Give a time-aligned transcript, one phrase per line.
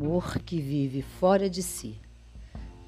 [0.00, 1.96] amor que vive fora de si.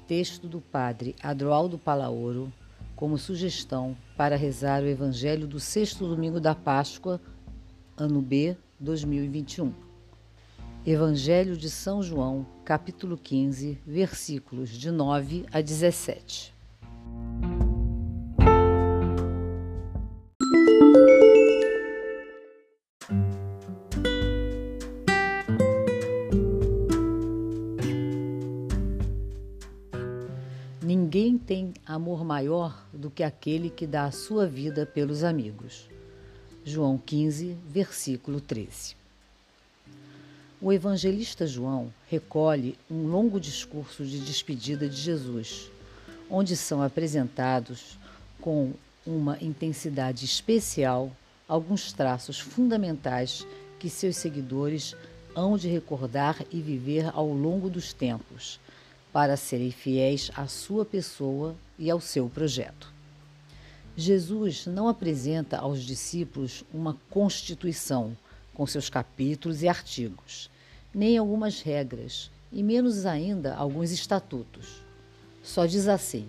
[0.07, 2.49] Texto do padre Adroaldo Palaoro,
[2.95, 7.19] como sugestão para rezar o Evangelho do sexto domingo da Páscoa,
[7.97, 9.73] ano B, 2021.
[10.87, 16.53] Evangelho de São João, capítulo 15, versículos de 9 a 17.
[31.91, 35.89] Amor maior do que aquele que dá a sua vida pelos amigos.
[36.63, 38.95] João 15, versículo 13.
[40.61, 45.69] O evangelista João recolhe um longo discurso de despedida de Jesus,
[46.29, 47.97] onde são apresentados
[48.39, 48.71] com
[49.05, 51.11] uma intensidade especial
[51.45, 53.45] alguns traços fundamentais
[53.79, 54.95] que seus seguidores
[55.35, 58.59] hão de recordar e viver ao longo dos tempos
[59.11, 62.91] para serem fiéis à sua pessoa e ao seu projeto.
[63.95, 68.15] Jesus não apresenta aos discípulos uma constituição
[68.53, 70.49] com seus capítulos e artigos,
[70.93, 74.81] nem algumas regras, e menos ainda alguns estatutos.
[75.43, 76.27] Só diz assim: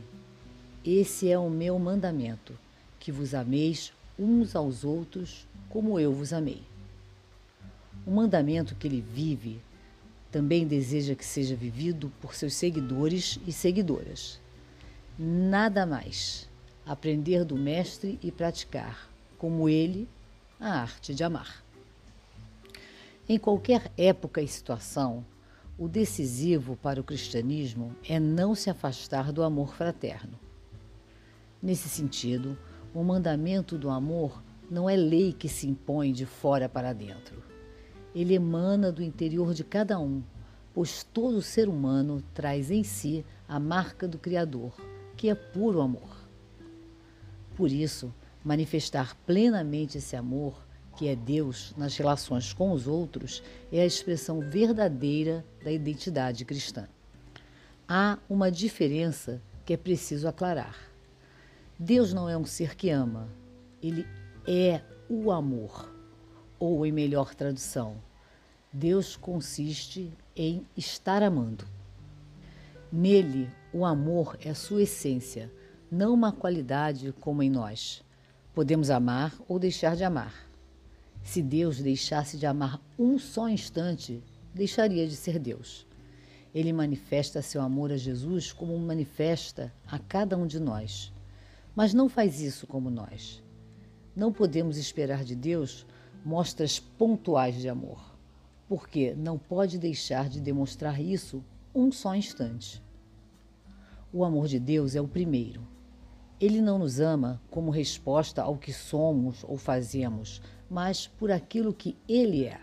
[0.84, 2.56] Esse é o meu mandamento,
[2.98, 6.62] que vos ameis uns aos outros como eu vos amei.
[8.06, 9.60] O mandamento que ele vive
[10.32, 14.40] também deseja que seja vivido por seus seguidores e seguidoras.
[15.18, 16.48] Nada mais.
[16.86, 20.08] Aprender do Mestre e praticar, como ele,
[20.58, 21.62] a arte de amar.
[23.28, 25.24] Em qualquer época e situação,
[25.78, 30.38] o decisivo para o cristianismo é não se afastar do amor fraterno.
[31.62, 32.58] Nesse sentido,
[32.94, 37.51] o mandamento do amor não é lei que se impõe de fora para dentro
[38.14, 40.22] ele emana do interior de cada um,
[40.74, 44.72] pois todo ser humano traz em si a marca do Criador,
[45.16, 46.22] que é puro amor.
[47.56, 48.12] Por isso,
[48.44, 50.54] manifestar plenamente esse amor,
[50.96, 56.86] que é Deus, nas relações com os outros, é a expressão verdadeira da identidade cristã.
[57.88, 60.76] Há uma diferença que é preciso aclarar.
[61.78, 63.28] Deus não é um ser que ama,
[63.82, 64.06] ele
[64.46, 65.91] é o amor
[66.62, 67.96] ou, em melhor tradução,
[68.72, 71.64] Deus consiste em estar amando.
[72.92, 75.50] Nele, o amor é sua essência,
[75.90, 78.04] não uma qualidade como em nós.
[78.54, 80.48] Podemos amar ou deixar de amar.
[81.24, 84.22] Se Deus deixasse de amar um só instante,
[84.54, 85.84] deixaria de ser Deus.
[86.54, 91.12] Ele manifesta seu amor a Jesus como manifesta a cada um de nós.
[91.74, 93.42] Mas não faz isso como nós.
[94.14, 95.84] Não podemos esperar de Deus
[96.24, 98.00] mostras pontuais de amor,
[98.68, 101.42] porque não pode deixar de demonstrar isso
[101.74, 102.82] um só instante.
[104.12, 105.66] O amor de Deus é o primeiro.
[106.40, 111.96] Ele não nos ama como resposta ao que somos ou fazemos, mas por aquilo que
[112.08, 112.60] Ele é.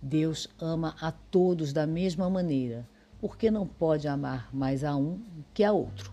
[0.00, 2.88] Deus ama a todos da mesma maneira,
[3.20, 5.20] porque não pode amar mais a um
[5.54, 6.12] que a outro.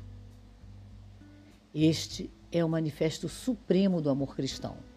[1.74, 4.89] Este é o manifesto supremo do amor cristão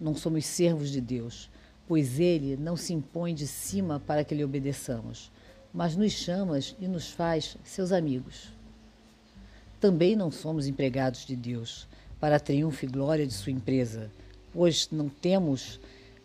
[0.00, 1.50] não somos servos de Deus,
[1.86, 5.30] pois Ele não se impõe de cima para que lhe obedeçamos,
[5.72, 8.48] mas nos chama e nos faz seus amigos.
[9.80, 11.86] Também não somos empregados de Deus
[12.18, 14.10] para triunfo e glória de sua empresa,
[14.52, 15.78] pois não temos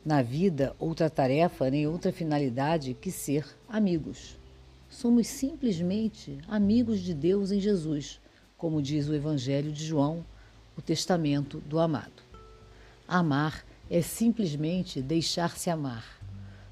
[0.05, 4.37] na vida outra tarefa nem outra finalidade que ser amigos.
[4.89, 8.19] Somos simplesmente amigos de Deus em Jesus,
[8.57, 10.25] como diz o Evangelho de João,
[10.77, 12.30] o testamento do amado.
[13.13, 16.05] Amar é simplesmente deixar-se amar,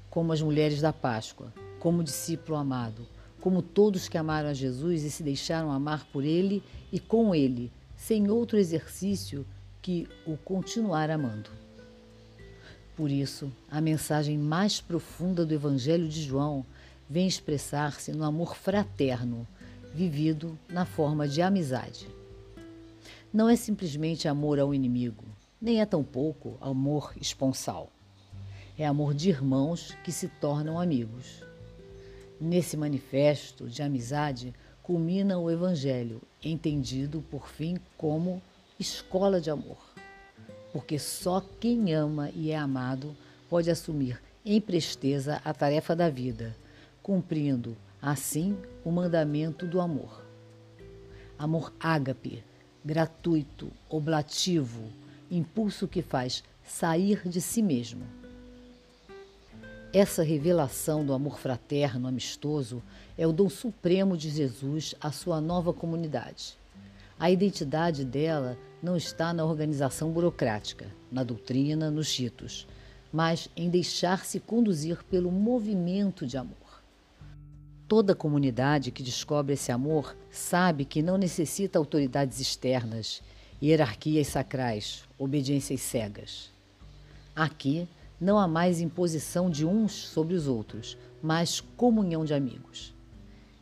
[0.08, 3.06] como as mulheres da Páscoa, como o discípulo amado,
[3.42, 7.70] como todos que amaram a Jesus e se deixaram amar por ele e com ele,
[7.94, 9.44] sem outro exercício
[9.82, 11.50] que o continuar amando.
[12.96, 16.64] Por isso, a mensagem mais profunda do Evangelho de João
[17.06, 19.46] vem expressar-se no amor fraterno,
[19.92, 22.08] vivido na forma de amizade.
[23.30, 25.24] Não é simplesmente amor ao inimigo,
[25.60, 27.90] nem é tampouco amor esponsal.
[28.78, 31.44] É amor de irmãos que se tornam amigos.
[32.40, 38.40] Nesse manifesto de amizade culmina o Evangelho, entendido por fim como
[38.78, 39.76] escola de amor.
[40.72, 43.14] Porque só quem ama e é amado
[43.50, 46.56] pode assumir em presteza a tarefa da vida,
[47.02, 50.24] cumprindo, assim, o mandamento do amor.
[51.38, 52.42] Amor ágape,
[52.82, 54.90] gratuito, oblativo,
[55.30, 58.02] impulso que faz sair de si mesmo.
[59.92, 62.82] Essa revelação do amor fraterno, amistoso,
[63.18, 66.56] é o dom supremo de Jesus à sua nova comunidade.
[67.18, 72.66] A identidade dela não está na organização burocrática, na doutrina, nos ritos,
[73.12, 76.56] mas em deixar-se conduzir pelo movimento de amor.
[77.88, 83.20] Toda comunidade que descobre esse amor sabe que não necessita autoridades externas,
[83.62, 86.50] hierarquias sacrais, obediências cegas.
[87.36, 87.86] Aqui
[88.20, 92.94] não há mais imposição de uns sobre os outros, mas comunhão de amigos.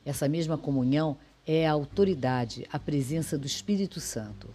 [0.04, 1.16] Essa mesma comunhão
[1.46, 4.48] é a autoridade, a presença do Espírito Santo.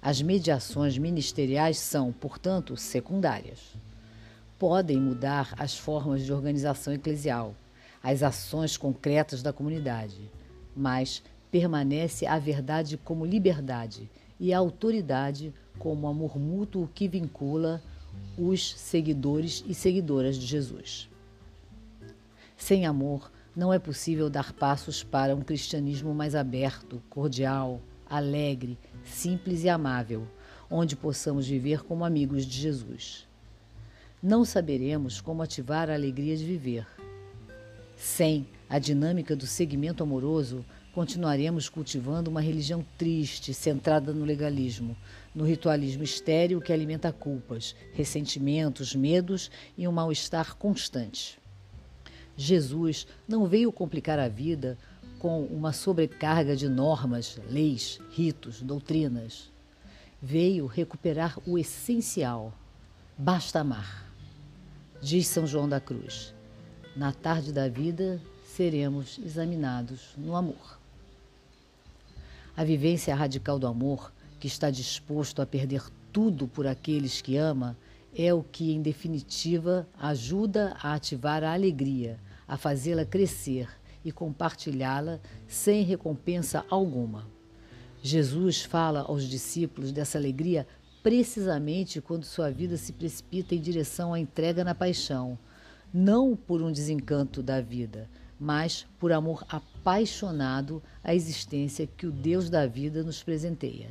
[0.00, 3.60] As mediações ministeriais são, portanto, secundárias.
[4.58, 7.54] Podem mudar as formas de organização eclesial,
[8.02, 10.30] as ações concretas da comunidade,
[10.76, 14.08] mas permanece a verdade como liberdade
[14.42, 17.80] e a autoridade como amor mútuo que vincula
[18.36, 21.08] os seguidores e seguidoras de Jesus.
[22.56, 27.80] Sem amor, não é possível dar passos para um cristianismo mais aberto, cordial,
[28.10, 30.26] alegre, simples e amável,
[30.68, 33.28] onde possamos viver como amigos de Jesus.
[34.20, 36.84] Não saberemos como ativar a alegria de viver.
[37.96, 44.96] Sem a dinâmica do segmento amoroso, continuaremos cultivando uma religião triste, centrada no legalismo,
[45.34, 51.38] no ritualismo estéril que alimenta culpas, ressentimentos, medos e um mal-estar constante.
[52.36, 54.78] Jesus não veio complicar a vida
[55.18, 59.50] com uma sobrecarga de normas, leis, ritos, doutrinas.
[60.20, 62.52] Veio recuperar o essencial.
[63.16, 64.10] Basta amar.
[65.00, 66.34] Diz São João da Cruz:
[66.96, 70.81] na tarde da vida seremos examinados no amor.
[72.56, 75.82] A vivência radical do amor, que está disposto a perder
[76.12, 77.76] tudo por aqueles que ama,
[78.14, 83.68] é o que, em definitiva, ajuda a ativar a alegria, a fazê-la crescer
[84.04, 85.18] e compartilhá-la
[85.48, 87.26] sem recompensa alguma.
[88.02, 90.66] Jesus fala aos discípulos dessa alegria
[91.02, 95.38] precisamente quando sua vida se precipita em direção à entrega na paixão,
[95.92, 98.08] não por um desencanto da vida,
[98.42, 103.90] mas por amor apaixonado à existência que o Deus da vida nos presenteia.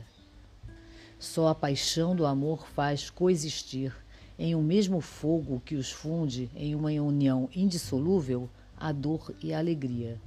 [1.17, 3.95] Só a paixão do amor faz coexistir
[4.37, 9.59] em um mesmo fogo que os funde em uma união indissolúvel a dor e a
[9.59, 10.19] alegria,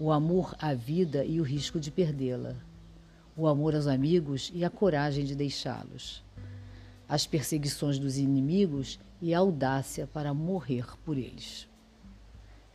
[0.00, 2.56] o amor à vida e o risco de perdê-la,
[3.36, 6.24] o amor aos amigos e a coragem de deixá-los,
[7.06, 11.68] as perseguições dos inimigos e a audácia para morrer por eles.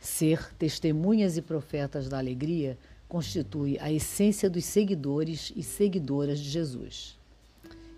[0.00, 7.18] Ser testemunhas e profetas da alegria constitui a essência dos seguidores e seguidoras de Jesus.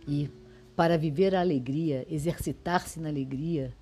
[0.08, 0.28] E,
[0.74, 3.72] para viver a alegria, exercitar-se na alegria,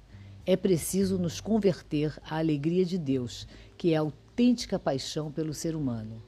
[0.44, 3.46] é preciso nos converter à alegria de Deus,
[3.78, 6.22] que é a autêntica paixão pelo ser humano.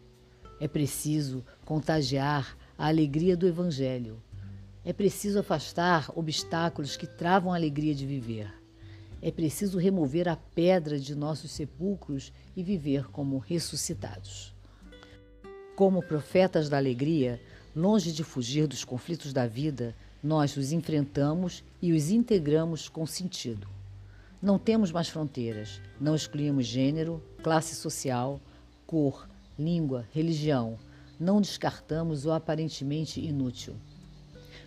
[0.59, 4.23] É preciso contagiar a alegria do Evangelho.
[4.85, 8.62] É preciso afastar obstáculos que travam a alegria de viver.
[9.23, 14.53] É preciso remover a pedra de nossos sepulcros e viver como ressuscitados.
[15.77, 17.41] Como profetas da alegria,
[17.75, 23.69] longe de fugir dos conflitos da vida, nós os enfrentamos e os integramos com sentido.
[24.43, 28.41] Não temos mais fronteiras, não excluímos gênero, classe social,
[28.85, 30.77] cor, língua, religião,
[31.19, 33.77] não descartamos o aparentemente inútil.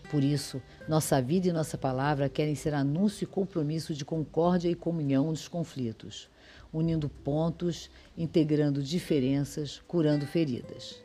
[0.09, 4.75] Por isso, nossa vida e nossa palavra querem ser anúncio e compromisso de concórdia e
[4.75, 6.29] comunhão nos conflitos,
[6.71, 11.03] unindo pontos, integrando diferenças, curando feridas.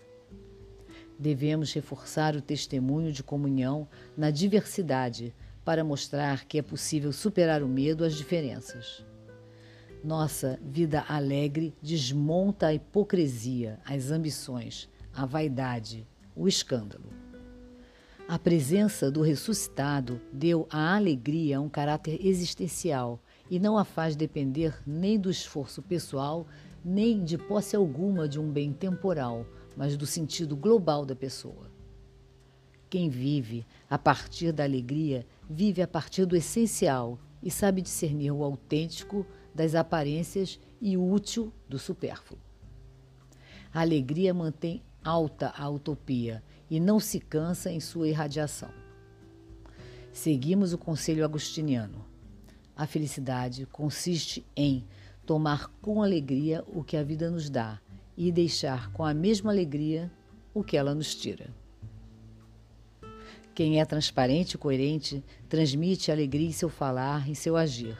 [1.19, 7.69] Devemos reforçar o testemunho de comunhão na diversidade para mostrar que é possível superar o
[7.69, 9.05] medo às diferenças.
[10.03, 17.30] Nossa vida alegre desmonta a hipocrisia, as ambições, a vaidade, o escândalo.
[18.31, 23.21] A presença do ressuscitado deu à alegria um caráter existencial
[23.51, 26.47] e não a faz depender nem do esforço pessoal,
[26.85, 29.45] nem de posse alguma de um bem temporal,
[29.77, 31.73] mas do sentido global da pessoa.
[32.89, 38.45] Quem vive a partir da alegria, vive a partir do essencial e sabe discernir o
[38.45, 42.39] autêntico das aparências e o útil do supérfluo.
[43.75, 48.71] A alegria mantém alta a utopia e não se cansa em sua irradiação.
[50.13, 52.05] Seguimos o conselho agostiniano.
[52.77, 54.85] A felicidade consiste em
[55.25, 57.81] tomar com alegria o que a vida nos dá
[58.17, 60.11] e deixar com a mesma alegria
[60.53, 61.49] o que ela nos tira.
[63.55, 67.97] Quem é transparente e coerente transmite alegria em seu falar, em seu agir.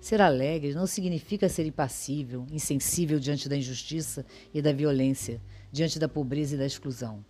[0.00, 5.40] Ser alegre não significa ser impassível, insensível diante da injustiça e da violência,
[5.70, 7.24] diante da pobreza e da exclusão.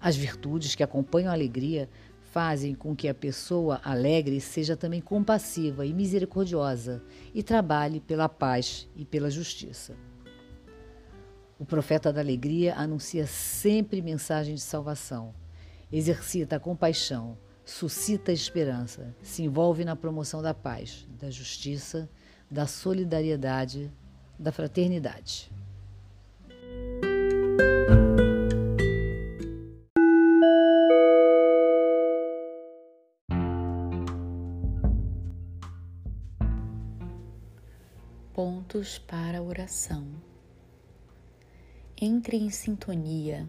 [0.00, 1.88] As virtudes que acompanham a alegria
[2.32, 7.02] fazem com que a pessoa alegre seja também compassiva e misericordiosa
[7.34, 9.94] e trabalhe pela paz e pela justiça.
[11.58, 15.34] O profeta da alegria anuncia sempre mensagem de salvação,
[15.92, 22.08] exercita a compaixão, suscita a esperança, se envolve na promoção da paz, da justiça,
[22.50, 23.92] da solidariedade,
[24.38, 25.52] da fraternidade.
[38.32, 40.06] Pontos para oração.
[42.00, 43.46] Entre em sintonia,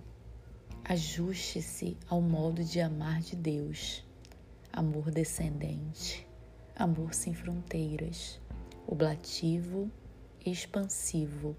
[0.84, 4.04] ajuste-se ao modo de amar de Deus,
[4.74, 6.28] amor descendente,
[6.76, 8.42] amor sem fronteiras,
[8.86, 9.90] oblativo
[10.46, 11.56] expansivo,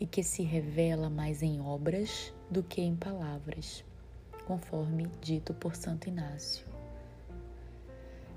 [0.00, 3.84] e que se revela mais em obras do que em palavras,
[4.46, 6.66] conforme dito por Santo Inácio.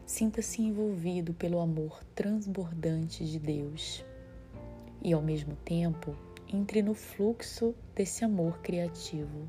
[0.06, 4.03] Sinta-se envolvido pelo amor transbordante de Deus
[5.01, 6.15] e, ao mesmo tempo,
[6.51, 9.48] entre no fluxo desse amor criativo,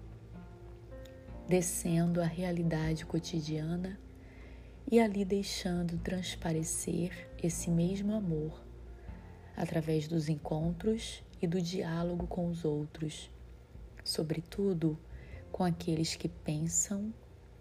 [1.48, 3.98] descendo à realidade cotidiana
[4.90, 8.62] e ali deixando transparecer esse mesmo amor
[9.56, 13.28] através dos encontros e do diálogo com os outros,
[14.04, 14.96] sobretudo
[15.50, 17.12] com aqueles que pensam,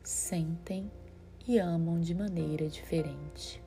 [0.03, 0.89] sentem
[1.47, 3.61] e amam de maneira diferente.